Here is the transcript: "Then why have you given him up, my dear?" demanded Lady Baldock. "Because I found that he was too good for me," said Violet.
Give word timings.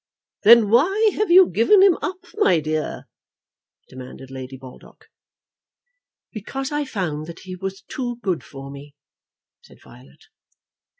"Then 0.41 0.71
why 0.71 1.11
have 1.13 1.29
you 1.29 1.47
given 1.47 1.83
him 1.83 1.95
up, 2.01 2.17
my 2.33 2.59
dear?" 2.59 3.05
demanded 3.87 4.31
Lady 4.31 4.57
Baldock. 4.57 5.09
"Because 6.31 6.71
I 6.71 6.85
found 6.85 7.27
that 7.27 7.41
he 7.41 7.55
was 7.55 7.83
too 7.83 8.15
good 8.23 8.43
for 8.43 8.71
me," 8.71 8.95
said 9.61 9.77
Violet. 9.79 10.23